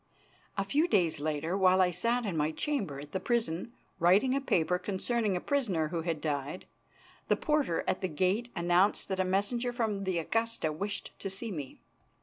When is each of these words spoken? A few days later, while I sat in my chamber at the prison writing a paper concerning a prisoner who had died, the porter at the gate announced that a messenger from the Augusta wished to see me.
A 0.57 0.63
few 0.63 0.87
days 0.87 1.19
later, 1.19 1.55
while 1.55 1.79
I 1.79 1.91
sat 1.91 2.25
in 2.25 2.35
my 2.35 2.49
chamber 2.49 2.99
at 2.99 3.11
the 3.11 3.19
prison 3.19 3.71
writing 3.99 4.33
a 4.35 4.41
paper 4.41 4.79
concerning 4.79 5.37
a 5.37 5.39
prisoner 5.39 5.89
who 5.89 6.01
had 6.01 6.19
died, 6.19 6.65
the 7.27 7.35
porter 7.35 7.83
at 7.85 8.01
the 8.01 8.07
gate 8.07 8.49
announced 8.55 9.09
that 9.09 9.19
a 9.19 9.23
messenger 9.23 9.71
from 9.71 10.05
the 10.05 10.17
Augusta 10.17 10.71
wished 10.71 11.11
to 11.19 11.29
see 11.29 11.51
me. 11.51 11.81